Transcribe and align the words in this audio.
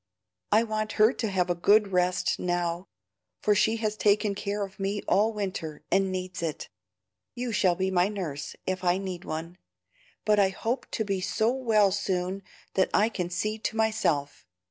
I 0.51 0.63
want 0.63 0.93
her 0.93 1.13
to 1.13 1.29
have 1.29 1.51
a 1.51 1.53
good 1.53 1.89
rest 1.89 2.39
now, 2.39 2.87
for 3.39 3.53
she 3.53 3.75
has 3.75 3.95
taken 3.95 4.33
care 4.33 4.63
of 4.63 4.79
me 4.79 5.03
all 5.07 5.31
winter 5.31 5.83
and 5.91 6.11
needs 6.11 6.41
it. 6.41 6.69
You 7.35 7.51
shall 7.51 7.75
be 7.75 7.91
my 7.91 8.07
nurse, 8.07 8.55
if 8.65 8.83
I 8.83 8.97
need 8.97 9.25
one; 9.25 9.59
but 10.25 10.39
I 10.39 10.49
hope 10.49 10.87
to 10.89 11.05
be 11.05 11.21
so 11.21 11.51
well 11.51 11.91
soon 11.91 12.41
that 12.73 12.89
I 12.95 13.09
can 13.09 13.29
see 13.29 13.59
to 13.59 13.75
myself. 13.75 14.47